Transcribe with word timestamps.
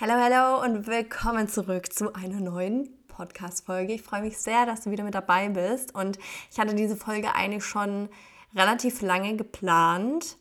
Hallo, 0.00 0.14
hallo 0.14 0.60
und 0.60 0.88
willkommen 0.88 1.46
zurück 1.46 1.92
zu 1.92 2.12
einer 2.14 2.40
neuen 2.40 2.88
Podcast-Folge. 3.06 3.92
Ich 3.92 4.02
freue 4.02 4.22
mich 4.22 4.36
sehr, 4.38 4.66
dass 4.66 4.80
du 4.80 4.90
wieder 4.90 5.04
mit 5.04 5.14
dabei 5.14 5.48
bist. 5.48 5.94
Und 5.94 6.18
ich 6.50 6.58
hatte 6.58 6.74
diese 6.74 6.96
Folge 6.96 7.32
eigentlich 7.36 7.64
schon 7.64 8.08
relativ 8.56 9.02
lange 9.02 9.36
geplant, 9.36 10.36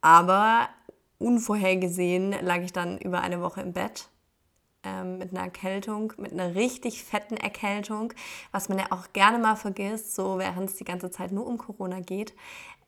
aber 0.00 0.68
unvorhergesehen 1.18 2.30
lag 2.30 2.58
ich 2.58 2.72
dann 2.72 2.98
über 2.98 3.22
eine 3.22 3.40
Woche 3.40 3.60
im 3.60 3.72
Bett 3.72 4.08
ähm, 4.84 5.18
mit 5.18 5.32
einer 5.32 5.42
Erkältung, 5.42 6.12
mit 6.16 6.30
einer 6.30 6.54
richtig 6.54 7.02
fetten 7.02 7.36
Erkältung, 7.36 8.12
was 8.52 8.68
man 8.68 8.78
ja 8.78 8.86
auch 8.90 9.12
gerne 9.12 9.38
mal 9.38 9.56
vergisst, 9.56 10.14
so 10.14 10.38
während 10.38 10.70
es 10.70 10.76
die 10.76 10.84
ganze 10.84 11.10
Zeit 11.10 11.32
nur 11.32 11.44
um 11.44 11.58
Corona 11.58 11.98
geht, 11.98 12.34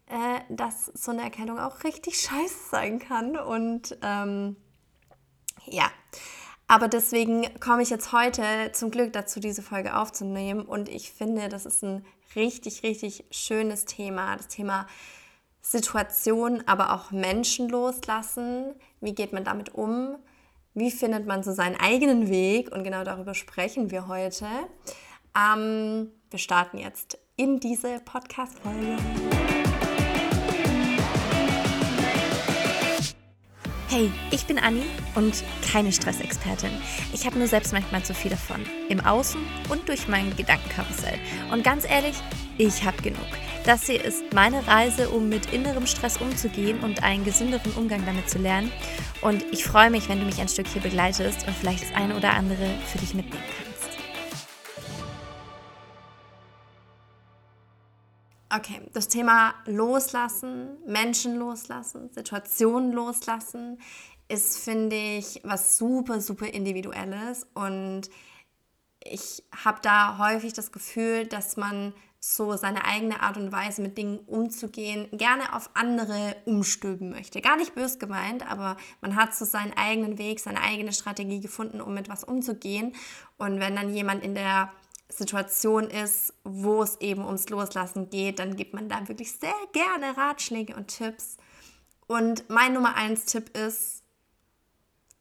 äh, 0.07 0.39
dass 0.49 0.87
so 0.87 1.11
eine 1.11 1.23
Erkältung 1.23 1.59
auch 1.59 1.83
richtig 1.83 2.21
scheiße 2.21 2.69
sein 2.71 3.01
kann. 3.01 3.37
Und 3.37 3.99
ähm, 4.01 4.55
ja, 5.67 5.91
aber 6.71 6.87
deswegen 6.87 7.59
komme 7.59 7.83
ich 7.83 7.91
jetzt 7.91 8.13
heute 8.13 8.71
zum 8.73 8.93
Glück 8.93 9.13
dazu, 9.13 9.41
diese 9.41 9.61
Folge 9.61 9.97
aufzunehmen. 9.97 10.63
Und 10.63 10.89
ich 10.89 11.11
finde, 11.11 11.49
das 11.49 11.67
ist 11.67 11.83
ein 11.83 12.07
richtig, 12.37 12.85
richtig 12.85 13.25
schönes 13.33 13.87
Thema. 13.87 14.37
Das 14.37 14.47
Thema 14.47 14.87
Situation, 15.61 16.63
aber 16.67 16.95
auch 16.95 17.11
Menschen 17.11 17.69
loslassen. 17.69 18.73
Wie 19.01 19.17
geht 19.17 19.33
man 19.33 19.43
damit 19.43 19.75
um? 19.75 20.17
Wie 20.75 20.93
findet 20.93 21.27
man 21.27 21.43
so 21.43 21.53
seinen 21.53 21.75
eigenen 21.75 22.29
Weg? 22.31 22.71
Und 22.71 22.85
genau 22.85 23.03
darüber 23.03 23.35
sprechen 23.35 23.91
wir 23.91 24.07
heute. 24.07 24.47
Ähm, 25.37 26.13
wir 26.31 26.39
starten 26.39 26.79
jetzt 26.79 27.19
in 27.35 27.59
diese 27.59 27.99
Podcast-Folge. 27.99 28.97
Hey, 33.91 34.09
ich 34.31 34.47
bin 34.47 34.57
Anni 34.57 34.85
und 35.17 35.43
keine 35.69 35.91
Stressexpertin. 35.91 36.71
Ich 37.13 37.27
habe 37.27 37.37
nur 37.37 37.49
selbst 37.49 37.73
manchmal 37.73 38.05
zu 38.05 38.15
viel 38.15 38.31
davon. 38.31 38.65
Im 38.89 39.01
Außen 39.01 39.41
und 39.69 39.89
durch 39.89 40.07
mein 40.07 40.37
Gedankenkarussell. 40.37 41.19
Und 41.51 41.65
ganz 41.65 41.85
ehrlich, 41.91 42.15
ich 42.57 42.85
habe 42.85 43.03
genug. 43.03 43.27
Das 43.67 43.87
hier 43.87 44.05
ist 44.05 44.33
meine 44.33 44.65
Reise, 44.69 45.11
um 45.11 45.29
mit 45.29 45.53
innerem 45.53 45.89
Stress 45.89 46.19
umzugehen 46.19 46.79
und 46.85 47.03
einen 47.03 47.25
gesünderen 47.25 47.73
Umgang 47.73 48.07
damit 48.07 48.31
zu 48.31 48.39
lernen. 48.39 48.71
Und 49.23 49.43
ich 49.51 49.65
freue 49.65 49.91
mich, 49.91 50.09
wenn 50.09 50.21
du 50.21 50.25
mich 50.25 50.41
ein 50.41 50.47
Stück 50.47 50.69
hier 50.69 50.83
begleitest 50.83 51.49
und 51.49 51.57
vielleicht 51.57 51.83
das 51.83 51.93
eine 51.97 52.15
oder 52.15 52.35
andere 52.35 52.71
für 52.93 52.99
dich 52.99 53.13
mitnehmen 53.15 53.43
kannst. 53.43 53.70
Okay, 58.61 58.83
das 58.93 59.09
Thema 59.09 59.55
Loslassen, 59.65 60.77
Menschen 60.87 61.39
loslassen, 61.39 62.11
Situationen 62.13 62.93
loslassen, 62.93 63.81
ist, 64.29 64.59
finde 64.59 64.97
ich, 64.97 65.41
was 65.45 65.79
super, 65.79 66.21
super 66.21 66.47
individuelles. 66.47 67.47
Und 67.55 68.11
ich 69.03 69.43
habe 69.65 69.79
da 69.81 70.19
häufig 70.19 70.53
das 70.53 70.73
Gefühl, 70.73 71.27
dass 71.27 71.57
man 71.57 71.95
so 72.19 72.55
seine 72.55 72.85
eigene 72.85 73.23
Art 73.23 73.39
und 73.39 73.51
Weise 73.51 73.81
mit 73.81 73.97
Dingen 73.97 74.19
umzugehen 74.27 75.09
gerne 75.11 75.57
auf 75.57 75.71
andere 75.73 76.37
umstülpen 76.45 77.09
möchte. 77.09 77.41
Gar 77.41 77.57
nicht 77.57 77.75
bös 77.75 77.99
gemeint, 77.99 78.47
aber 78.47 78.77
man 79.01 79.17
hat 79.17 79.35
so 79.35 79.47
seinen 79.47 79.73
eigenen 79.73 80.19
Weg, 80.19 80.39
seine 80.39 80.61
eigene 80.61 80.93
Strategie 80.93 81.41
gefunden, 81.41 81.81
um 81.81 81.95
mit 81.95 82.11
was 82.11 82.25
umzugehen. 82.25 82.93
Und 83.39 83.59
wenn 83.59 83.75
dann 83.75 83.95
jemand 83.95 84.23
in 84.23 84.35
der 84.35 84.71
Situation 85.11 85.85
ist, 85.85 86.33
wo 86.45 86.83
es 86.83 87.01
eben 87.01 87.25
ums 87.25 87.49
Loslassen 87.49 88.11
geht, 88.11 88.39
dann 88.39 88.57
gibt 88.57 88.75
man 88.75 88.89
da 88.89 89.09
wirklich 89.09 89.33
sehr 89.33 89.55
gerne 89.73 90.17
Ratschläge 90.17 90.75
und 90.75 90.89
Tipps. 90.89 91.37
Und 92.07 92.49
mein 92.49 92.73
Nummer 92.73 92.97
eins 92.97 93.27
Tipp 93.27 93.57
ist, 93.57 94.03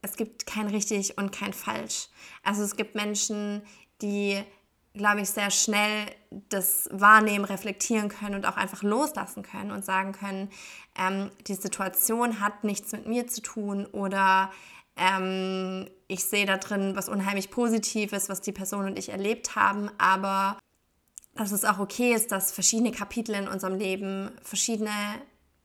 es 0.01 0.15
gibt 0.15 0.45
kein 0.45 0.67
richtig 0.67 1.17
und 1.17 1.31
kein 1.31 1.53
falsch. 1.53 2.07
Also 2.43 2.63
es 2.63 2.75
gibt 2.75 2.95
Menschen, 2.95 3.61
die, 4.01 4.41
glaube 4.93 5.21
ich, 5.21 5.29
sehr 5.29 5.51
schnell 5.51 6.05
das 6.31 6.87
wahrnehmen, 6.91 7.45
reflektieren 7.45 8.09
können 8.09 8.35
und 8.35 8.45
auch 8.45 8.55
einfach 8.55 8.81
loslassen 8.81 9.43
können 9.43 9.71
und 9.71 9.83
sagen 9.83 10.13
können, 10.13 10.49
ähm, 10.97 11.31
die 11.47 11.55
Situation 11.55 12.39
hat 12.39 12.63
nichts 12.63 12.91
mit 12.91 13.07
mir 13.07 13.27
zu 13.27 13.41
tun 13.41 13.85
oder 13.87 14.51
ähm, 14.99 15.89
ich 16.07 16.25
sehe 16.25 16.45
da 16.45 16.57
drin 16.57 16.95
was 16.95 17.09
unheimlich 17.09 17.49
Positives, 17.49 18.29
was 18.29 18.41
die 18.41 18.51
Person 18.51 18.85
und 18.85 18.99
ich 18.99 19.09
erlebt 19.09 19.55
haben, 19.55 19.89
aber 19.97 20.59
dass 21.35 21.51
es 21.51 21.63
auch 21.63 21.79
okay 21.79 22.13
ist, 22.13 22.31
dass 22.31 22.51
verschiedene 22.51 22.91
Kapitel 22.91 23.33
in 23.35 23.47
unserem 23.47 23.75
Leben 23.75 24.31
verschiedene 24.43 24.91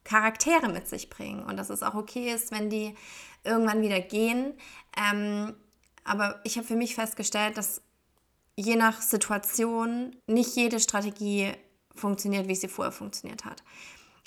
Charaktere 0.05 0.69
mit 0.69 0.87
sich 0.87 1.11
bringen 1.11 1.43
und 1.43 1.57
dass 1.57 1.71
es 1.71 1.83
auch 1.83 1.95
okay 1.95 2.33
ist, 2.33 2.53
wenn 2.53 2.71
die 2.71 2.95
irgendwann 3.43 3.83
wieder 3.83 4.01
gehen. 4.01 4.55
Ähm, 4.97 5.55
aber 6.05 6.41
ich 6.45 6.57
habe 6.57 6.67
für 6.67 6.77
mich 6.77 6.95
festgestellt, 6.95 7.57
dass 7.57 7.83
je 8.57 8.77
nach 8.77 9.03
Situation 9.03 10.15
nicht 10.27 10.55
jede 10.55 10.79
Strategie 10.79 11.53
funktioniert, 11.95 12.47
wie 12.47 12.55
sie 12.55 12.69
vorher 12.69 12.93
funktioniert 12.93 13.45
hat. 13.45 13.63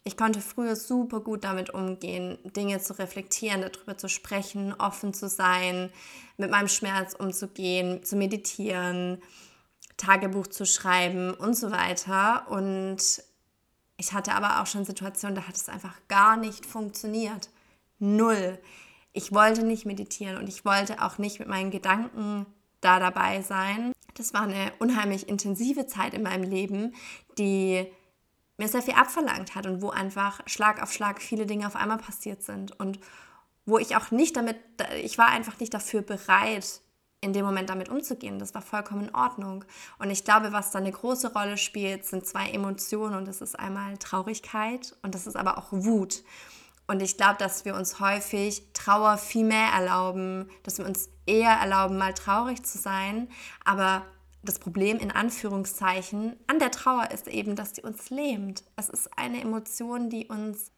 Ich 0.07 0.15
konnte 0.15 0.39
früher 0.39 0.77
super 0.77 1.19
gut 1.19 1.43
damit 1.43 1.71
umgehen, 1.71 2.37
Dinge 2.55 2.79
zu 2.79 2.97
reflektieren, 2.97 3.59
darüber 3.59 3.97
zu 3.97 4.07
sprechen, 4.07 4.73
offen 4.79 5.13
zu 5.13 5.27
sein, 5.27 5.91
mit 6.37 6.49
meinem 6.49 6.69
Schmerz 6.69 7.13
umzugehen, 7.13 8.05
zu 8.05 8.15
meditieren, 8.15 9.21
Tagebuch 9.97 10.47
zu 10.47 10.65
schreiben 10.65 11.33
und 11.33 11.57
so 11.57 11.71
weiter. 11.71 12.49
Und 12.49 13.21
ich 13.97 14.13
hatte 14.13 14.31
aber 14.31 14.61
auch 14.61 14.65
schon 14.65 14.85
Situationen, 14.85 15.35
da 15.35 15.45
hat 15.45 15.57
es 15.57 15.67
einfach 15.67 15.95
gar 16.07 16.37
nicht 16.37 16.65
funktioniert. 16.65 17.49
Null. 17.99 18.59
Ich 19.11 19.33
wollte 19.33 19.65
nicht 19.65 19.85
meditieren 19.85 20.37
und 20.37 20.47
ich 20.47 20.63
wollte 20.63 21.03
auch 21.03 21.17
nicht 21.17 21.39
mit 21.39 21.49
meinen 21.49 21.69
Gedanken 21.69 22.45
da 22.79 23.01
dabei 23.01 23.41
sein. 23.41 23.91
Das 24.13 24.33
war 24.33 24.43
eine 24.43 24.71
unheimlich 24.79 25.27
intensive 25.27 25.85
Zeit 25.85 26.13
in 26.13 26.23
meinem 26.23 26.49
Leben, 26.49 26.95
die 27.37 27.91
mir 28.57 28.67
sehr 28.67 28.81
viel 28.81 28.95
abverlangt 28.95 29.55
hat 29.55 29.65
und 29.65 29.81
wo 29.81 29.89
einfach 29.89 30.41
Schlag 30.47 30.81
auf 30.81 30.91
Schlag 30.91 31.21
viele 31.21 31.45
Dinge 31.45 31.67
auf 31.67 31.75
einmal 31.75 31.97
passiert 31.97 32.43
sind 32.43 32.77
und 32.79 32.99
wo 33.65 33.77
ich 33.77 33.95
auch 33.95 34.11
nicht 34.11 34.35
damit, 34.35 34.57
ich 35.01 35.17
war 35.17 35.27
einfach 35.27 35.59
nicht 35.59 35.73
dafür 35.73 36.01
bereit, 36.01 36.81
in 37.19 37.33
dem 37.33 37.45
Moment 37.45 37.69
damit 37.69 37.89
umzugehen. 37.89 38.39
Das 38.39 38.53
war 38.53 38.61
vollkommen 38.61 39.07
in 39.07 39.15
Ordnung. 39.15 39.65
Und 39.99 40.09
ich 40.11 40.23
glaube, 40.23 40.53
was 40.53 40.71
da 40.71 40.79
eine 40.79 40.91
große 40.91 41.33
Rolle 41.33 41.57
spielt, 41.57 42.05
sind 42.05 42.25
zwei 42.25 42.49
Emotionen 42.49 43.15
und 43.15 43.27
das 43.27 43.41
ist 43.41 43.57
einmal 43.59 43.97
Traurigkeit 43.97 44.95
und 45.01 45.15
das 45.15 45.27
ist 45.27 45.35
aber 45.35 45.57
auch 45.57 45.67
Wut. 45.71 46.23
Und 46.87 47.01
ich 47.01 47.17
glaube, 47.17 47.35
dass 47.37 47.65
wir 47.65 47.75
uns 47.75 47.99
häufig 47.99 48.63
Trauer 48.73 49.17
viel 49.17 49.43
mehr 49.43 49.71
erlauben, 49.73 50.49
dass 50.63 50.77
wir 50.77 50.85
uns 50.85 51.09
eher 51.25 51.51
erlauben, 51.51 51.97
mal 51.97 52.13
traurig 52.13 52.63
zu 52.63 52.77
sein, 52.77 53.29
aber 53.65 54.05
das 54.47 54.59
Problem 54.59 54.97
in 54.97 55.11
Anführungszeichen 55.11 56.37
an 56.47 56.59
der 56.59 56.71
Trauer 56.71 57.11
ist 57.11 57.27
eben, 57.27 57.55
dass 57.55 57.73
die 57.73 57.81
uns 57.81 58.09
lähmt. 58.09 58.63
Es 58.75 58.89
ist 58.89 59.09
eine 59.17 59.41
Emotion, 59.41 60.09
die 60.09 60.27
uns, 60.27 60.71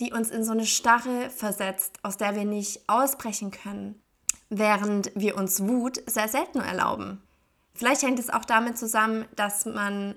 die 0.00 0.12
uns 0.12 0.30
in 0.30 0.44
so 0.44 0.52
eine 0.52 0.66
Starre 0.66 1.30
versetzt, 1.30 1.98
aus 2.02 2.16
der 2.16 2.34
wir 2.34 2.44
nicht 2.44 2.88
ausbrechen 2.88 3.50
können, 3.50 4.00
während 4.48 5.12
wir 5.14 5.36
uns 5.36 5.62
Wut 5.62 6.02
sehr 6.06 6.28
selten 6.28 6.60
erlauben. 6.60 7.22
Vielleicht 7.74 8.02
hängt 8.02 8.18
es 8.18 8.30
auch 8.30 8.44
damit 8.44 8.78
zusammen, 8.78 9.26
dass 9.36 9.66
man 9.66 10.14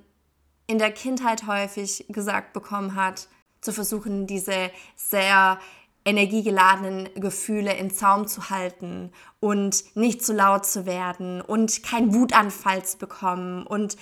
in 0.68 0.78
der 0.78 0.92
Kindheit 0.92 1.48
häufig 1.48 2.06
gesagt 2.10 2.54
bekommen 2.54 2.96
hat, 2.96 3.28
zu 3.62 3.74
versuchen, 3.74 4.28
diese 4.28 4.70
sehr 4.96 5.60
energiegeladenen 6.08 7.10
Gefühle 7.16 7.76
in 7.76 7.92
Zaum 7.92 8.28
zu 8.28 8.50
halten 8.50 9.12
und 9.42 9.84
nicht 9.96 10.24
zu 10.24 10.32
laut 10.32 10.66
zu 10.66 10.86
werden 10.86 11.42
und 11.42 11.84
keinen 11.84 12.14
Wutanfall 12.14 12.86
zu 12.86 12.98
bekommen 12.98 13.68
und 13.68 13.98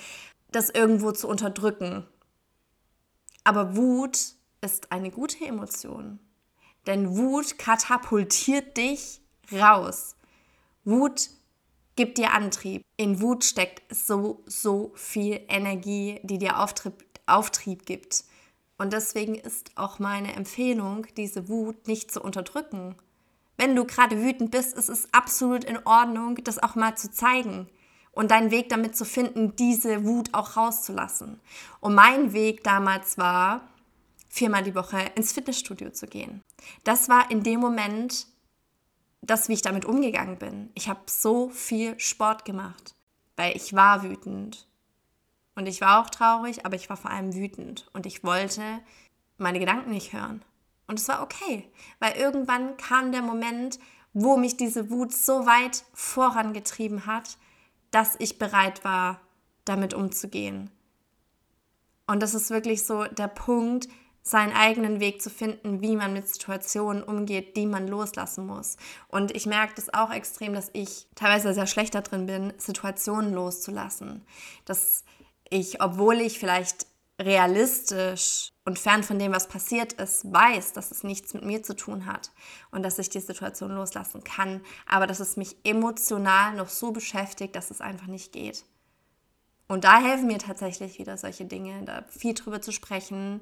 das 0.52 0.70
irgendwo 0.70 1.10
zu 1.10 1.26
unterdrücken. 1.26 2.06
Aber 3.42 3.76
Wut 3.76 4.18
ist 4.60 4.92
eine 4.92 5.10
gute 5.10 5.44
Emotion, 5.44 6.20
denn 6.86 7.16
Wut 7.16 7.58
katapultiert 7.58 8.76
dich 8.76 9.20
raus. 9.50 10.14
Wut 10.84 11.30
gibt 11.96 12.18
dir 12.18 12.32
Antrieb. 12.32 12.82
In 12.96 13.20
Wut 13.20 13.44
steckt 13.44 13.82
so, 13.92 14.44
so 14.46 14.92
viel 14.94 15.40
Energie, 15.48 16.20
die 16.22 16.38
dir 16.38 16.60
Auftrieb, 16.60 17.04
Auftrieb 17.26 17.84
gibt. 17.84 18.22
Und 18.78 18.92
deswegen 18.92 19.34
ist 19.34 19.72
auch 19.76 19.98
meine 19.98 20.34
Empfehlung, 20.34 21.06
diese 21.16 21.48
Wut 21.48 21.88
nicht 21.88 22.12
zu 22.12 22.20
unterdrücken. 22.20 22.94
Wenn 23.56 23.74
du 23.74 23.84
gerade 23.84 24.22
wütend 24.22 24.50
bist, 24.50 24.76
ist 24.76 24.90
es 24.90 25.12
absolut 25.12 25.64
in 25.64 25.78
Ordnung, 25.86 26.36
das 26.44 26.62
auch 26.62 26.74
mal 26.74 26.96
zu 26.96 27.10
zeigen 27.10 27.68
und 28.12 28.30
deinen 28.30 28.50
Weg 28.50 28.68
damit 28.68 28.96
zu 28.96 29.04
finden, 29.04 29.56
diese 29.56 30.04
Wut 30.04 30.34
auch 30.34 30.56
rauszulassen. 30.56 31.40
Und 31.80 31.94
mein 31.94 32.32
Weg 32.32 32.64
damals 32.64 33.16
war, 33.18 33.68
viermal 34.28 34.62
die 34.62 34.74
Woche 34.74 34.98
ins 35.14 35.32
Fitnessstudio 35.32 35.90
zu 35.90 36.06
gehen. 36.06 36.42
Das 36.84 37.08
war 37.08 37.30
in 37.30 37.42
dem 37.42 37.60
Moment 37.60 38.26
das, 39.22 39.48
wie 39.48 39.54
ich 39.54 39.62
damit 39.62 39.84
umgegangen 39.84 40.38
bin. 40.38 40.70
Ich 40.74 40.88
habe 40.88 41.00
so 41.06 41.48
viel 41.48 41.98
Sport 41.98 42.44
gemacht, 42.44 42.94
weil 43.36 43.56
ich 43.56 43.74
war 43.74 44.02
wütend. 44.02 44.66
Und 45.56 45.66
ich 45.66 45.80
war 45.80 46.00
auch 46.00 46.10
traurig, 46.10 46.64
aber 46.64 46.76
ich 46.76 46.88
war 46.88 46.96
vor 46.96 47.10
allem 47.10 47.34
wütend. 47.34 47.88
Und 47.92 48.06
ich 48.06 48.22
wollte 48.22 48.62
meine 49.38 49.58
Gedanken 49.58 49.90
nicht 49.90 50.12
hören. 50.12 50.44
Und 50.86 51.00
es 51.00 51.08
war 51.08 51.22
okay, 51.22 51.68
weil 51.98 52.16
irgendwann 52.16 52.76
kam 52.76 53.10
der 53.10 53.22
Moment, 53.22 53.80
wo 54.12 54.36
mich 54.36 54.56
diese 54.56 54.90
Wut 54.90 55.12
so 55.12 55.44
weit 55.46 55.84
vorangetrieben 55.92 57.06
hat, 57.06 57.38
dass 57.90 58.14
ich 58.18 58.38
bereit 58.38 58.84
war, 58.84 59.20
damit 59.64 59.94
umzugehen. 59.94 60.70
Und 62.06 62.22
das 62.22 62.34
ist 62.34 62.50
wirklich 62.50 62.84
so 62.84 63.04
der 63.04 63.28
Punkt, 63.28 63.88
seinen 64.22 64.52
eigenen 64.52 64.98
Weg 64.98 65.22
zu 65.22 65.30
finden, 65.30 65.82
wie 65.82 65.94
man 65.94 66.12
mit 66.12 66.28
Situationen 66.28 67.02
umgeht, 67.02 67.56
die 67.56 67.66
man 67.66 67.86
loslassen 67.86 68.46
muss. 68.46 68.76
Und 69.08 69.34
ich 69.34 69.46
merke 69.46 69.74
das 69.76 69.92
auch 69.94 70.10
extrem, 70.10 70.52
dass 70.52 70.70
ich 70.72 71.06
teilweise 71.14 71.54
sehr 71.54 71.68
schlecht 71.68 71.94
darin 71.94 72.26
bin, 72.26 72.52
Situationen 72.58 73.32
loszulassen. 73.32 74.24
Dass 74.64 75.04
ich, 75.50 75.80
obwohl 75.80 76.20
ich 76.20 76.38
vielleicht 76.38 76.86
realistisch 77.20 78.52
und 78.64 78.78
fern 78.78 79.02
von 79.02 79.18
dem, 79.18 79.32
was 79.32 79.48
passiert 79.48 79.94
ist, 79.94 80.30
weiß, 80.30 80.74
dass 80.74 80.90
es 80.90 81.02
nichts 81.02 81.32
mit 81.32 81.44
mir 81.44 81.62
zu 81.62 81.74
tun 81.74 82.06
hat 82.06 82.30
und 82.70 82.82
dass 82.82 82.98
ich 82.98 83.08
die 83.08 83.20
Situation 83.20 83.70
loslassen 83.70 84.22
kann, 84.22 84.60
aber 84.86 85.06
dass 85.06 85.20
es 85.20 85.36
mich 85.36 85.56
emotional 85.64 86.54
noch 86.54 86.68
so 86.68 86.92
beschäftigt, 86.92 87.56
dass 87.56 87.70
es 87.70 87.80
einfach 87.80 88.06
nicht 88.06 88.32
geht. 88.32 88.64
Und 89.68 89.84
da 89.84 90.00
helfen 90.00 90.26
mir 90.26 90.38
tatsächlich 90.38 90.98
wieder 90.98 91.16
solche 91.16 91.44
Dinge, 91.44 91.82
da 91.84 92.04
viel 92.10 92.34
drüber 92.34 92.60
zu 92.60 92.70
sprechen, 92.70 93.40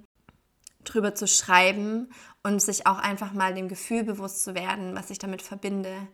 drüber 0.84 1.14
zu 1.14 1.26
schreiben 1.26 2.10
und 2.42 2.62
sich 2.62 2.86
auch 2.86 2.98
einfach 2.98 3.32
mal 3.32 3.54
dem 3.54 3.68
Gefühl 3.68 4.04
bewusst 4.04 4.44
zu 4.44 4.54
werden, 4.54 4.94
was 4.94 5.10
ich 5.10 5.18
damit 5.18 5.42
verbinde. 5.42 6.06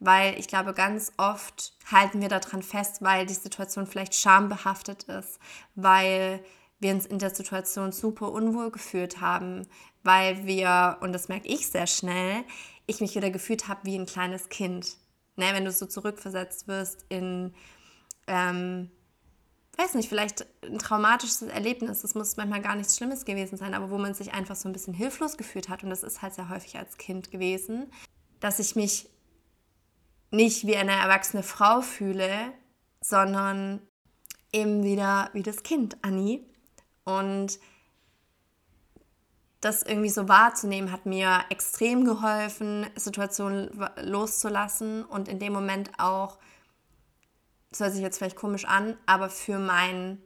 Weil 0.00 0.38
ich 0.38 0.48
glaube, 0.48 0.74
ganz 0.74 1.12
oft 1.16 1.74
halten 1.90 2.20
wir 2.20 2.28
daran 2.28 2.62
fest, 2.62 2.98
weil 3.00 3.26
die 3.26 3.34
Situation 3.34 3.86
vielleicht 3.86 4.14
schambehaftet 4.14 5.04
ist, 5.04 5.38
weil 5.74 6.44
wir 6.80 6.92
uns 6.92 7.06
in 7.06 7.18
der 7.18 7.30
Situation 7.30 7.92
super 7.92 8.32
unwohl 8.32 8.70
gefühlt 8.70 9.20
haben, 9.20 9.66
weil 10.02 10.46
wir, 10.46 10.98
und 11.00 11.12
das 11.12 11.28
merke 11.28 11.48
ich 11.48 11.68
sehr 11.68 11.86
schnell, 11.86 12.44
ich 12.86 13.00
mich 13.00 13.14
wieder 13.14 13.30
gefühlt 13.30 13.68
habe 13.68 13.80
wie 13.84 13.96
ein 13.96 14.06
kleines 14.06 14.48
Kind. 14.48 14.96
Ne, 15.36 15.46
wenn 15.52 15.64
du 15.64 15.72
so 15.72 15.86
zurückversetzt 15.86 16.68
wirst 16.68 17.04
in 17.08 17.54
ähm, 18.28 18.90
weiß 19.76 19.94
nicht, 19.94 20.08
vielleicht 20.08 20.46
ein 20.62 20.78
traumatisches 20.78 21.42
Erlebnis. 21.42 22.02
Das 22.02 22.14
muss 22.14 22.36
manchmal 22.36 22.62
gar 22.62 22.76
nichts 22.76 22.96
Schlimmes 22.96 23.24
gewesen 23.24 23.56
sein, 23.56 23.74
aber 23.74 23.90
wo 23.90 23.98
man 23.98 24.14
sich 24.14 24.32
einfach 24.32 24.56
so 24.56 24.68
ein 24.68 24.72
bisschen 24.72 24.94
hilflos 24.94 25.36
gefühlt 25.36 25.68
hat. 25.68 25.82
Und 25.82 25.90
das 25.90 26.02
ist 26.02 26.22
halt 26.22 26.34
sehr 26.34 26.48
häufig 26.48 26.76
als 26.76 26.96
Kind 26.96 27.30
gewesen, 27.30 27.90
dass 28.40 28.58
ich 28.58 28.76
mich 28.76 29.08
nicht 30.34 30.66
wie 30.66 30.76
eine 30.76 30.92
erwachsene 30.92 31.42
Frau 31.42 31.80
fühle, 31.80 32.52
sondern 33.00 33.80
eben 34.52 34.82
wieder 34.82 35.30
wie 35.32 35.42
das 35.42 35.62
Kind, 35.62 35.96
Annie. 36.02 36.40
Und 37.04 37.58
das 39.60 39.82
irgendwie 39.82 40.10
so 40.10 40.28
wahrzunehmen, 40.28 40.92
hat 40.92 41.06
mir 41.06 41.44
extrem 41.48 42.04
geholfen, 42.04 42.86
Situationen 42.96 43.70
loszulassen 43.96 45.04
und 45.04 45.28
in 45.28 45.38
dem 45.38 45.52
Moment 45.52 45.90
auch 45.98 46.38
das 47.74 47.80
hört 47.80 47.92
sich 47.94 48.02
jetzt 48.02 48.18
vielleicht 48.18 48.36
komisch 48.36 48.66
an, 48.66 48.96
aber 49.04 49.28
für 49.28 49.58
mein 49.58 50.22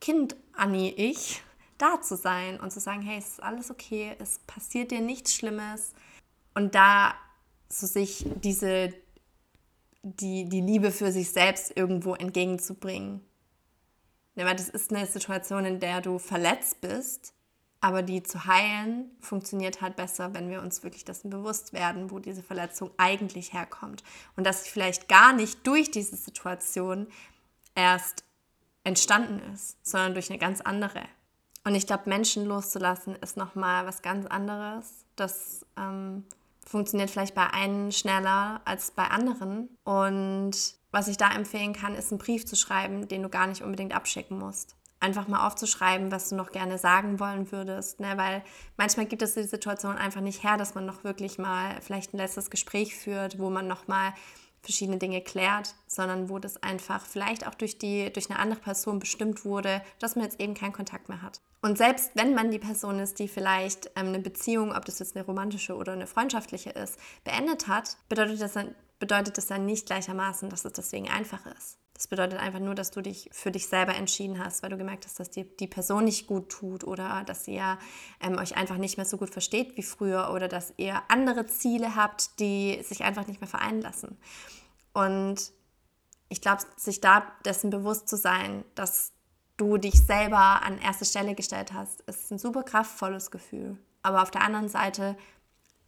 Kind, 0.00 0.36
Anni, 0.52 0.88
ich, 0.90 1.42
da 1.78 2.00
zu 2.00 2.16
sein 2.16 2.60
und 2.60 2.72
zu 2.72 2.78
sagen, 2.78 3.02
hey, 3.02 3.18
es 3.18 3.26
ist 3.28 3.42
alles 3.42 3.72
okay, 3.72 4.14
es 4.20 4.38
passiert 4.46 4.92
dir 4.92 5.00
nichts 5.00 5.34
Schlimmes 5.34 5.94
und 6.54 6.76
da 6.76 7.14
so 7.68 7.86
sich 7.86 8.26
diese, 8.42 8.92
die, 10.02 10.48
die 10.48 10.60
Liebe 10.60 10.90
für 10.90 11.12
sich 11.12 11.30
selbst 11.30 11.76
irgendwo 11.76 12.14
entgegenzubringen. 12.14 13.20
Ja, 14.34 14.46
weil 14.46 14.56
das 14.56 14.68
ist 14.68 14.92
eine 14.92 15.06
Situation, 15.06 15.64
in 15.64 15.80
der 15.80 16.00
du 16.00 16.18
verletzt 16.18 16.80
bist 16.80 17.34
aber 17.80 18.02
die 18.02 18.22
zu 18.22 18.46
heilen 18.46 19.10
funktioniert 19.20 19.80
halt 19.80 19.94
besser, 19.96 20.34
wenn 20.34 20.50
wir 20.50 20.60
uns 20.62 20.82
wirklich 20.82 21.04
dessen 21.04 21.30
bewusst 21.30 21.72
werden, 21.72 22.10
wo 22.10 22.18
diese 22.18 22.42
Verletzung 22.42 22.90
eigentlich 22.96 23.52
herkommt. 23.52 24.02
Und 24.36 24.44
dass 24.44 24.64
sie 24.64 24.70
vielleicht 24.70 25.08
gar 25.08 25.32
nicht 25.32 25.64
durch 25.66 25.90
diese 25.90 26.16
Situation 26.16 27.06
erst 27.76 28.24
entstanden 28.82 29.40
ist, 29.52 29.76
sondern 29.86 30.14
durch 30.14 30.28
eine 30.28 30.38
ganz 30.38 30.60
andere. 30.60 31.02
Und 31.64 31.74
ich 31.76 31.86
glaube, 31.86 32.08
Menschen 32.08 32.46
loszulassen 32.46 33.14
ist 33.16 33.36
nochmal 33.36 33.86
was 33.86 34.02
ganz 34.02 34.26
anderes. 34.26 35.04
Das 35.14 35.64
ähm, 35.76 36.24
funktioniert 36.68 37.10
vielleicht 37.10 37.34
bei 37.34 37.46
einen 37.52 37.92
schneller 37.92 38.60
als 38.64 38.90
bei 38.90 39.04
anderen. 39.04 39.76
Und 39.84 40.52
was 40.90 41.08
ich 41.08 41.16
da 41.16 41.30
empfehlen 41.30 41.72
kann, 41.72 41.94
ist 41.94 42.12
einen 42.12 42.18
Brief 42.18 42.46
zu 42.46 42.56
schreiben, 42.56 43.08
den 43.08 43.22
du 43.22 43.28
gar 43.28 43.46
nicht 43.46 43.62
unbedingt 43.62 43.94
abschicken 43.94 44.38
musst 44.38 44.78
einfach 45.00 45.28
mal 45.28 45.46
aufzuschreiben, 45.46 46.10
was 46.10 46.28
du 46.28 46.34
noch 46.34 46.50
gerne 46.50 46.78
sagen 46.78 47.20
wollen 47.20 47.52
würdest. 47.52 48.00
Ne? 48.00 48.14
Weil 48.16 48.42
manchmal 48.76 49.06
gibt 49.06 49.22
es 49.22 49.34
die 49.34 49.44
Situation 49.44 49.96
einfach 49.96 50.20
nicht 50.20 50.42
her, 50.42 50.56
dass 50.56 50.74
man 50.74 50.86
noch 50.86 51.04
wirklich 51.04 51.38
mal 51.38 51.80
vielleicht 51.80 52.14
ein 52.14 52.18
letztes 52.18 52.50
Gespräch 52.50 52.96
führt, 52.96 53.38
wo 53.38 53.50
man 53.50 53.68
noch 53.68 53.86
mal 53.86 54.12
verschiedene 54.62 54.98
Dinge 54.98 55.20
klärt, 55.20 55.74
sondern 55.86 56.28
wo 56.28 56.38
das 56.38 56.62
einfach 56.62 57.04
vielleicht 57.04 57.46
auch 57.46 57.54
durch, 57.54 57.78
die, 57.78 58.12
durch 58.12 58.30
eine 58.30 58.38
andere 58.38 58.60
Person 58.60 58.98
bestimmt 58.98 59.44
wurde, 59.44 59.82
dass 59.98 60.16
man 60.16 60.24
jetzt 60.24 60.40
eben 60.40 60.54
keinen 60.54 60.72
Kontakt 60.72 61.08
mehr 61.08 61.22
hat. 61.22 61.40
Und 61.60 61.76
selbst 61.76 62.12
wenn 62.14 62.34
man 62.34 62.50
die 62.50 62.58
Person 62.58 63.00
ist, 63.00 63.18
die 63.18 63.28
vielleicht 63.28 63.90
ähm, 63.96 64.08
eine 64.08 64.20
Beziehung, 64.20 64.74
ob 64.74 64.84
das 64.84 65.00
jetzt 65.00 65.16
eine 65.16 65.26
romantische 65.26 65.74
oder 65.74 65.92
eine 65.92 66.06
freundschaftliche 66.06 66.70
ist, 66.70 66.98
beendet 67.24 67.66
hat, 67.66 67.96
bedeutet 68.08 68.40
das 68.40 68.52
dann, 68.52 68.74
bedeutet 68.98 69.38
das 69.38 69.46
dann 69.46 69.66
nicht 69.66 69.86
gleichermaßen, 69.86 70.50
dass 70.50 70.64
es 70.64 70.72
deswegen 70.72 71.08
einfach 71.08 71.46
ist. 71.46 71.78
Das 71.98 72.06
bedeutet 72.06 72.38
einfach 72.38 72.60
nur, 72.60 72.76
dass 72.76 72.92
du 72.92 73.00
dich 73.00 73.28
für 73.32 73.50
dich 73.50 73.66
selber 73.66 73.96
entschieden 73.96 74.38
hast, 74.38 74.62
weil 74.62 74.70
du 74.70 74.78
gemerkt 74.78 75.04
hast, 75.04 75.18
dass 75.18 75.30
dir 75.30 75.42
die 75.42 75.66
Person 75.66 76.04
nicht 76.04 76.28
gut 76.28 76.48
tut 76.48 76.84
oder 76.84 77.24
dass 77.26 77.48
ihr 77.48 77.76
ähm, 78.20 78.38
euch 78.38 78.56
einfach 78.56 78.76
nicht 78.76 78.98
mehr 78.98 79.04
so 79.04 79.16
gut 79.16 79.30
versteht 79.30 79.76
wie 79.76 79.82
früher 79.82 80.30
oder 80.32 80.46
dass 80.46 80.72
ihr 80.76 81.02
andere 81.08 81.46
Ziele 81.46 81.96
habt, 81.96 82.38
die 82.38 82.80
sich 82.84 83.02
einfach 83.02 83.26
nicht 83.26 83.40
mehr 83.40 83.50
vereinen 83.50 83.82
lassen. 83.82 84.16
Und 84.92 85.50
ich 86.28 86.40
glaube, 86.40 86.62
sich 86.76 87.00
da 87.00 87.32
dessen 87.44 87.70
bewusst 87.70 88.08
zu 88.08 88.16
sein, 88.16 88.64
dass 88.76 89.10
du 89.56 89.76
dich 89.76 90.00
selber 90.00 90.62
an 90.62 90.78
erste 90.78 91.04
Stelle 91.04 91.34
gestellt 91.34 91.72
hast, 91.72 92.02
ist 92.02 92.30
ein 92.30 92.38
super 92.38 92.62
kraftvolles 92.62 93.32
Gefühl. 93.32 93.76
Aber 94.04 94.22
auf 94.22 94.30
der 94.30 94.42
anderen 94.42 94.68
Seite 94.68 95.16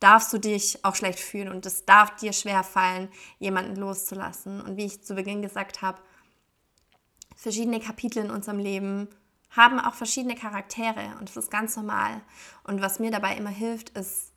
darfst 0.00 0.32
du 0.32 0.38
dich 0.38 0.84
auch 0.84 0.96
schlecht 0.96 1.20
fühlen 1.20 1.48
und 1.48 1.64
es 1.66 1.84
darf 1.84 2.16
dir 2.16 2.32
schwer 2.32 2.64
fallen, 2.64 3.08
jemanden 3.38 3.76
loszulassen. 3.76 4.60
Und 4.60 4.76
wie 4.76 4.86
ich 4.86 5.04
zu 5.04 5.14
Beginn 5.14 5.42
gesagt 5.42 5.82
habe, 5.82 6.00
verschiedene 7.36 7.80
Kapitel 7.80 8.24
in 8.24 8.30
unserem 8.30 8.58
Leben 8.58 9.08
haben 9.50 9.78
auch 9.78 9.94
verschiedene 9.94 10.34
Charaktere 10.34 11.16
und 11.18 11.28
das 11.28 11.36
ist 11.36 11.50
ganz 11.50 11.76
normal. 11.76 12.20
Und 12.64 12.80
was 12.80 12.98
mir 12.98 13.10
dabei 13.10 13.36
immer 13.36 13.50
hilft, 13.50 13.90
ist 13.90 14.32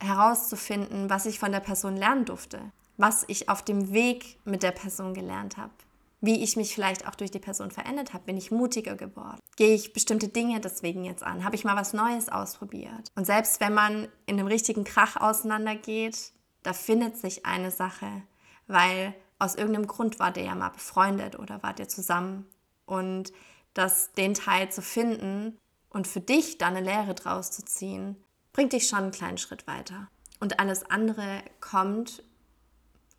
herauszufinden, 0.00 1.10
was 1.10 1.26
ich 1.26 1.38
von 1.38 1.52
der 1.52 1.60
Person 1.60 1.96
lernen 1.96 2.24
durfte, 2.24 2.72
was 2.96 3.24
ich 3.28 3.48
auf 3.48 3.62
dem 3.62 3.92
Weg 3.92 4.38
mit 4.44 4.62
der 4.62 4.72
Person 4.72 5.14
gelernt 5.14 5.56
habe 5.56 5.72
wie 6.20 6.42
ich 6.42 6.56
mich 6.56 6.74
vielleicht 6.74 7.06
auch 7.06 7.14
durch 7.14 7.30
die 7.30 7.38
Person 7.38 7.70
verändert 7.70 8.12
habe. 8.12 8.24
Bin 8.24 8.36
ich 8.36 8.50
mutiger 8.50 8.96
geworden? 8.96 9.38
Gehe 9.56 9.74
ich 9.74 9.92
bestimmte 9.92 10.28
Dinge 10.28 10.60
deswegen 10.60 11.04
jetzt 11.04 11.22
an? 11.22 11.44
Habe 11.44 11.56
ich 11.56 11.64
mal 11.64 11.76
was 11.76 11.92
Neues 11.92 12.28
ausprobiert? 12.28 13.12
Und 13.14 13.24
selbst 13.24 13.60
wenn 13.60 13.74
man 13.74 14.08
in 14.26 14.38
einem 14.38 14.48
richtigen 14.48 14.84
Krach 14.84 15.16
auseinandergeht, 15.16 16.32
da 16.62 16.72
findet 16.72 17.16
sich 17.16 17.46
eine 17.46 17.70
Sache, 17.70 18.22
weil 18.66 19.14
aus 19.38 19.54
irgendeinem 19.54 19.86
Grund 19.86 20.18
war 20.18 20.32
der 20.32 20.44
ja 20.44 20.54
mal 20.54 20.70
befreundet 20.70 21.38
oder 21.38 21.62
war 21.62 21.72
der 21.72 21.88
zusammen. 21.88 22.46
Und 22.84 23.32
das, 23.74 24.12
den 24.12 24.34
Teil 24.34 24.72
zu 24.72 24.82
finden 24.82 25.56
und 25.90 26.08
für 26.08 26.20
dich 26.20 26.58
da 26.58 26.66
eine 26.66 26.80
Lehre 26.80 27.14
draus 27.14 27.52
zu 27.52 27.64
ziehen, 27.64 28.16
bringt 28.52 28.72
dich 28.72 28.88
schon 28.88 29.00
einen 29.00 29.12
kleinen 29.12 29.38
Schritt 29.38 29.68
weiter. 29.68 30.08
Und 30.40 30.58
alles 30.58 30.88
andere 30.90 31.42
kommt, 31.60 32.24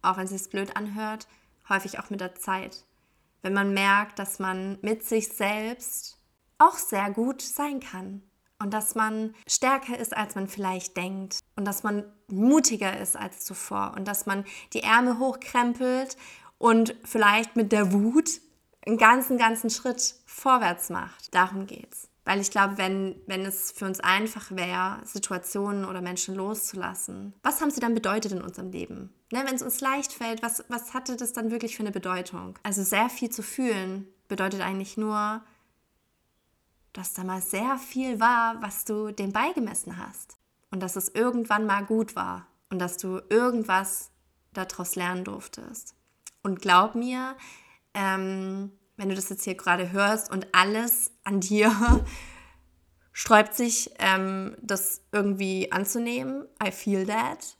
auch 0.01 0.17
wenn 0.17 0.25
es 0.25 0.31
sich 0.31 0.49
blöd 0.49 0.75
anhört, 0.75 1.27
häufig 1.69 1.99
auch 1.99 2.09
mit 2.09 2.19
der 2.19 2.35
Zeit 2.35 2.83
wenn 3.41 3.53
man 3.53 3.73
merkt, 3.73 4.19
dass 4.19 4.39
man 4.39 4.77
mit 4.81 5.03
sich 5.03 5.29
selbst 5.29 6.17
auch 6.57 6.77
sehr 6.77 7.09
gut 7.11 7.41
sein 7.41 7.79
kann 7.79 8.21
und 8.59 8.73
dass 8.73 8.95
man 8.95 9.33
stärker 9.47 9.97
ist, 9.97 10.15
als 10.15 10.35
man 10.35 10.47
vielleicht 10.47 10.97
denkt 10.97 11.39
und 11.55 11.65
dass 11.65 11.83
man 11.83 12.03
mutiger 12.27 12.99
ist 12.99 13.15
als 13.15 13.45
zuvor 13.45 13.93
und 13.95 14.07
dass 14.07 14.25
man 14.25 14.45
die 14.73 14.83
Ärmel 14.83 15.17
hochkrempelt 15.17 16.17
und 16.57 16.95
vielleicht 17.05 17.55
mit 17.55 17.71
der 17.71 17.93
Wut 17.93 18.41
einen 18.85 18.97
ganzen, 18.97 19.37
ganzen 19.37 19.69
Schritt 19.69 20.15
vorwärts 20.25 20.89
macht. 20.89 21.33
Darum 21.33 21.67
geht's. 21.67 22.08
Weil 22.29 22.41
ich 22.41 22.51
glaube, 22.51 22.77
wenn, 22.77 23.19
wenn 23.25 23.43
es 23.43 23.71
für 23.71 23.85
uns 23.85 23.99
einfach 24.01 24.51
wäre, 24.51 25.01
Situationen 25.03 25.83
oder 25.83 25.99
Menschen 25.99 26.35
loszulassen, 26.35 27.33
was 27.41 27.59
haben 27.59 27.71
sie 27.71 27.79
dann 27.79 27.95
bedeutet 27.95 28.33
in 28.33 28.43
unserem 28.43 28.69
Leben? 28.69 29.11
Ne, 29.31 29.41
wenn 29.47 29.55
es 29.55 29.63
uns 29.63 29.81
leicht 29.81 30.13
fällt, 30.13 30.43
was, 30.43 30.63
was 30.67 30.93
hatte 30.93 31.15
das 31.15 31.33
dann 31.33 31.49
wirklich 31.49 31.75
für 31.75 31.81
eine 31.81 31.91
Bedeutung? 31.91 32.59
Also 32.61 32.83
sehr 32.83 33.09
viel 33.09 33.31
zu 33.31 33.41
fühlen 33.41 34.07
bedeutet 34.27 34.61
eigentlich 34.61 34.95
nur, 34.95 35.41
dass 36.93 37.13
da 37.13 37.23
mal 37.23 37.41
sehr 37.41 37.79
viel 37.79 38.19
war, 38.19 38.61
was 38.61 38.85
du 38.85 39.11
dem 39.11 39.31
beigemessen 39.31 39.97
hast. 39.97 40.37
Und 40.69 40.83
dass 40.83 40.97
es 40.97 41.09
irgendwann 41.09 41.65
mal 41.65 41.83
gut 41.83 42.15
war. 42.15 42.45
Und 42.69 42.77
dass 42.77 42.97
du 42.97 43.21
irgendwas 43.29 44.11
daraus 44.53 44.95
lernen 44.95 45.23
durftest. 45.23 45.95
Und 46.43 46.61
glaub 46.61 46.93
mir, 46.93 47.35
ähm, 47.95 48.71
wenn 48.99 49.09
du 49.09 49.15
das 49.15 49.29
jetzt 49.29 49.45
hier 49.45 49.55
gerade 49.55 49.91
hörst 49.91 50.29
und 50.29 50.47
alles 50.51 51.11
an 51.23 51.39
dir 51.39 51.71
sträubt 53.13 53.53
sich, 53.55 53.91
ähm, 53.97 54.57
das 54.61 55.01
irgendwie 55.13 55.71
anzunehmen. 55.71 56.45
I 56.61 56.71
feel 56.71 57.07
that. 57.07 57.55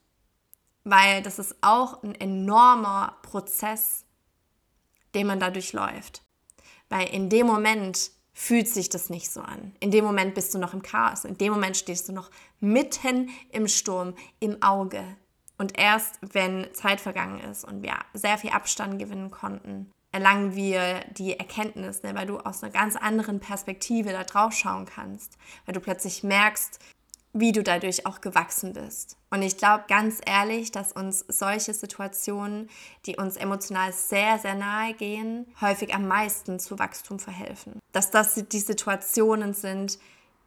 weil 0.84 1.22
das 1.22 1.39
ist 1.39 1.55
auch 1.62 2.03
ein 2.03 2.15
enormer 2.15 3.17
Prozess, 3.22 4.05
den 5.15 5.27
man 5.27 5.39
dadurch 5.39 5.74
läuft. 5.74 6.24
Weil 6.89 7.08
in 7.10 7.29
dem 7.29 7.48
Moment 7.48 8.12
fühlt 8.34 8.67
sich 8.67 8.89
das 8.89 9.10
nicht 9.10 9.29
so 9.29 9.41
an. 9.41 9.75
In 9.79 9.91
dem 9.91 10.03
Moment 10.05 10.34
bist 10.34 10.53
du 10.53 10.58
noch 10.58 10.74
im 10.74 10.81
Chaos. 10.81 11.25
In 11.25 11.38
dem 11.38 11.53
Moment 11.53 11.77
stehst 11.77 12.10
du 12.10 12.13
noch 12.13 12.31
mitten 12.60 13.29
im 13.51 13.67
Sturm, 13.67 14.15
im 14.39 14.62
Auge. 14.62 15.03
Und 15.58 15.77
erst 15.77 16.19
wenn 16.22 16.74
Zeit 16.74 17.01
vergangen 17.01 17.39
ist 17.41 17.65
und 17.65 17.81
wir 17.84 17.96
sehr 18.13 18.38
viel 18.38 18.51
Abstand 18.51 18.98
gewinnen 18.98 19.29
konnten, 19.29 19.91
erlangen 20.12 20.56
wir 20.56 21.01
die 21.12 21.38
Erkenntnis, 21.38 22.04
ne, 22.04 22.16
weil 22.16 22.25
du 22.25 22.39
aus 22.39 22.63
einer 22.63 22.72
ganz 22.72 22.96
anderen 22.96 23.39
Perspektive 23.39 24.12
da 24.12 24.24
drauf 24.24 24.54
schauen 24.54 24.86
kannst, 24.86 25.38
weil 25.66 25.74
du 25.74 25.80
plötzlich 25.80 26.24
merkst, 26.24 26.80
wie 27.34 27.51
du 27.51 27.62
dadurch 27.62 28.06
auch 28.06 28.22
gewachsen 28.22 28.74
bist. 28.74 29.16
Und 29.30 29.44
ich 29.44 29.58
glaube 29.58 29.84
ganz 29.88 30.20
ehrlich, 30.25 30.72
dass 30.72 30.92
uns 30.92 31.24
solche 31.28 31.74
Situationen, 31.74 32.70
die 33.06 33.18
uns 33.18 33.38
emotional 33.38 33.94
sehr, 33.94 34.39
sehr 34.39 34.56
nahe 34.56 34.94
gehen, 34.94 35.46
häufig 35.62 35.94
am 35.94 36.08
meisten 36.08 36.60
zu 36.60 36.80
Wachstum 36.80 37.20
verhelfen. 37.20 37.80
Dass 37.92 38.10
das 38.10 38.34
die 38.34 38.60
Situationen 38.60 39.54
sind, 39.54 40.00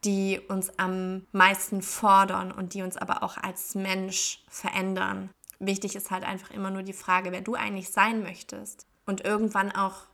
die 0.05 0.41
uns 0.49 0.77
am 0.79 1.25
meisten 1.31 1.83
fordern 1.83 2.51
und 2.51 2.75
die 2.75 2.83
uns 2.83 2.97
aber 2.97 3.23
auch 3.23 3.37
als 3.37 3.77
Mensch 3.77 4.43
verändern. 4.49 5.31
Wichtig 5.61 5.95
ist 5.95 6.11
halt 6.11 6.25
einfach 6.25 6.51
immer 6.51 6.73
nur 6.73 6.83
die 6.83 6.93
Frage, 6.93 7.31
wer 7.31 7.41
du 7.41 7.55
eigentlich 7.55 7.91
sein 7.91 8.25
möchtest. 8.25 8.87
Und 9.07 9.25
irgendwann 9.25 9.73
auch 9.73 10.07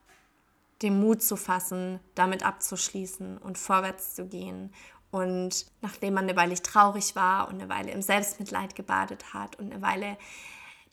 den 0.83 1.00
Mut 1.00 1.23
zu 1.23 1.37
fassen, 1.37 2.00
damit 2.14 2.45
abzuschließen 2.45 3.38
und 3.38 3.59
vorwärts 3.59 4.14
zu 4.14 4.26
gehen 4.26 4.73
und 5.11 5.66
nachdem 5.80 6.14
man 6.14 6.25
eine 6.25 6.37
Weile 6.37 6.54
traurig 6.54 7.16
war 7.16 7.49
und 7.49 7.54
eine 7.54 7.68
Weile 7.68 7.90
im 7.90 8.02
Selbstmitleid 8.02 8.75
gebadet 8.75 9.33
hat 9.33 9.57
und 9.57 9.73
eine 9.73 9.83
Weile 9.83 10.18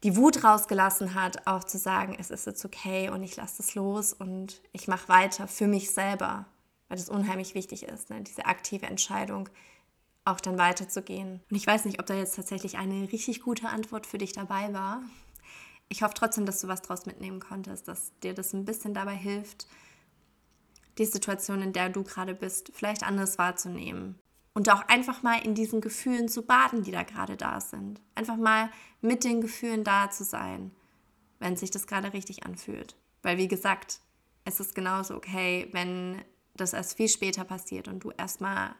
die 0.03 0.15
Wut 0.15 0.43
rausgelassen 0.43 1.15
hat, 1.15 1.47
auch 1.47 1.63
zu 1.63 1.77
sagen, 1.77 2.15
es 2.19 2.29
ist 2.29 2.45
jetzt 2.45 2.63
okay 2.63 3.09
und 3.09 3.23
ich 3.23 3.35
lasse 3.35 3.61
es 3.61 3.75
los 3.75 4.13
und 4.13 4.61
ich 4.71 4.87
mache 4.87 5.09
weiter 5.09 5.47
für 5.47 5.67
mich 5.67 5.91
selber, 5.91 6.45
weil 6.87 6.97
das 6.97 7.09
unheimlich 7.09 7.55
wichtig 7.55 7.83
ist, 7.83 8.09
ne? 8.09 8.21
diese 8.21 8.45
aktive 8.45 8.85
Entscheidung, 8.85 9.49
auch 10.23 10.39
dann 10.39 10.57
weiterzugehen. 10.57 11.41
Und 11.49 11.55
ich 11.55 11.67
weiß 11.67 11.85
nicht, 11.85 11.99
ob 11.99 12.05
da 12.05 12.13
jetzt 12.13 12.35
tatsächlich 12.35 12.77
eine 12.77 13.11
richtig 13.11 13.41
gute 13.41 13.69
Antwort 13.69 14.05
für 14.05 14.17
dich 14.17 14.33
dabei 14.33 14.73
war. 14.73 15.01
Ich 15.89 16.01
hoffe 16.01 16.13
trotzdem, 16.15 16.45
dass 16.45 16.61
du 16.61 16.67
was 16.67 16.81
draus 16.81 17.05
mitnehmen 17.05 17.39
konntest, 17.39 17.87
dass 17.87 18.11
dir 18.19 18.33
das 18.33 18.53
ein 18.53 18.65
bisschen 18.65 18.93
dabei 18.93 19.15
hilft, 19.15 19.67
die 20.97 21.05
Situation, 21.05 21.61
in 21.61 21.73
der 21.73 21.89
du 21.89 22.03
gerade 22.03 22.33
bist, 22.33 22.71
vielleicht 22.73 23.03
anders 23.03 23.37
wahrzunehmen. 23.37 24.19
Und 24.53 24.69
auch 24.69 24.87
einfach 24.87 25.21
mal 25.21 25.43
in 25.43 25.53
diesen 25.53 25.81
Gefühlen 25.81 26.29
zu 26.29 26.43
baden, 26.43 26.83
die 26.83 26.91
da 26.91 27.03
gerade 27.03 27.35
da 27.35 27.59
sind. 27.59 27.99
Einfach 28.15 28.37
mal 28.37 28.69
mit 29.01 29.25
den 29.25 29.41
Gefühlen 29.41 29.83
da 29.83 30.09
zu 30.09 30.23
sein, 30.23 30.71
wenn 31.39 31.57
sich 31.57 31.71
das 31.71 31.87
gerade 31.87 32.13
richtig 32.13 32.45
anfühlt. 32.45 32.95
Weil 33.21 33.37
wie 33.37 33.49
gesagt, 33.49 33.99
es 34.45 34.61
ist 34.61 34.73
genauso 34.73 35.15
okay, 35.15 35.67
wenn 35.73 36.23
das 36.55 36.71
erst 36.71 36.95
viel 36.95 37.09
später 37.09 37.43
passiert 37.43 37.89
und 37.89 37.99
du 37.99 38.11
erstmal 38.11 38.73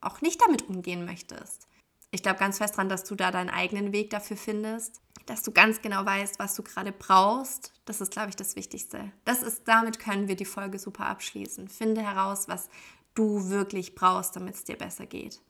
auch 0.00 0.20
nicht 0.20 0.40
damit 0.40 0.68
umgehen 0.68 1.04
möchtest. 1.04 1.66
Ich 2.12 2.22
glaube 2.22 2.38
ganz 2.38 2.58
fest 2.58 2.74
daran, 2.74 2.88
dass 2.88 3.02
du 3.02 3.16
da 3.16 3.32
deinen 3.32 3.50
eigenen 3.50 3.92
Weg 3.92 4.10
dafür 4.10 4.36
findest 4.36 5.00
dass 5.30 5.42
du 5.42 5.52
ganz 5.52 5.80
genau 5.80 6.04
weißt, 6.04 6.40
was 6.40 6.56
du 6.56 6.64
gerade 6.64 6.90
brauchst. 6.90 7.72
Das 7.84 8.00
ist, 8.00 8.10
glaube 8.10 8.30
ich, 8.30 8.36
das 8.36 8.56
Wichtigste. 8.56 9.12
Das 9.24 9.44
ist, 9.44 9.62
damit 9.68 10.00
können 10.00 10.26
wir 10.26 10.34
die 10.34 10.44
Folge 10.44 10.80
super 10.80 11.06
abschließen. 11.06 11.68
Finde 11.68 12.02
heraus, 12.02 12.48
was 12.48 12.68
du 13.14 13.48
wirklich 13.48 13.94
brauchst, 13.94 14.34
damit 14.34 14.56
es 14.56 14.64
dir 14.64 14.76
besser 14.76 15.06
geht. 15.06 15.40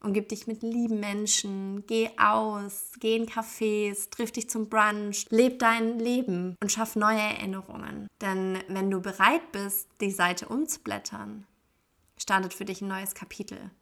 Umgib 0.00 0.28
dich 0.28 0.46
mit 0.46 0.62
lieben 0.62 1.00
Menschen, 1.00 1.84
geh 1.88 2.10
aus, 2.18 2.92
geh 3.00 3.16
in 3.16 3.26
Cafés, 3.26 4.10
triff 4.10 4.30
dich 4.30 4.48
zum 4.48 4.68
Brunch, 4.68 5.26
leb 5.30 5.58
dein 5.58 5.98
Leben 5.98 6.54
und 6.60 6.70
schaff 6.70 6.94
neue 6.94 7.18
Erinnerungen. 7.18 8.06
Denn 8.20 8.58
wenn 8.68 8.92
du 8.92 9.00
bereit 9.00 9.50
bist, 9.50 9.88
die 10.00 10.12
Seite 10.12 10.46
umzublättern, 10.46 11.46
startet 12.16 12.54
für 12.54 12.64
dich 12.64 12.80
ein 12.80 12.88
neues 12.88 13.16
Kapitel. 13.16 13.72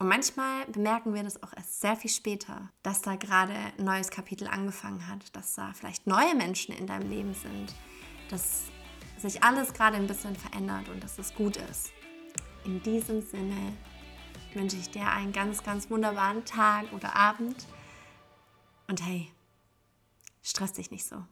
Und 0.00 0.08
manchmal 0.08 0.64
bemerken 0.64 1.12
wir 1.12 1.22
das 1.22 1.42
auch 1.42 1.52
erst 1.54 1.82
sehr 1.82 1.94
viel 1.94 2.10
später, 2.10 2.70
dass 2.82 3.02
da 3.02 3.16
gerade 3.16 3.52
ein 3.52 3.84
neues 3.84 4.08
Kapitel 4.08 4.48
angefangen 4.48 5.06
hat, 5.06 5.36
dass 5.36 5.54
da 5.54 5.74
vielleicht 5.74 6.06
neue 6.06 6.34
Menschen 6.34 6.74
in 6.74 6.86
deinem 6.86 7.10
Leben 7.10 7.34
sind, 7.34 7.74
dass 8.30 8.62
sich 9.18 9.42
alles 9.42 9.74
gerade 9.74 9.98
ein 9.98 10.06
bisschen 10.06 10.34
verändert 10.36 10.88
und 10.88 11.04
dass 11.04 11.18
es 11.18 11.34
gut 11.34 11.58
ist. 11.58 11.92
In 12.64 12.82
diesem 12.82 13.20
Sinne 13.20 13.76
wünsche 14.54 14.78
ich 14.78 14.88
dir 14.88 15.06
einen 15.06 15.32
ganz, 15.32 15.62
ganz 15.62 15.90
wunderbaren 15.90 16.46
Tag 16.46 16.90
oder 16.94 17.14
Abend. 17.14 17.66
Und 18.88 19.04
hey, 19.04 19.30
stress 20.42 20.72
dich 20.72 20.90
nicht 20.90 21.04
so. 21.04 21.26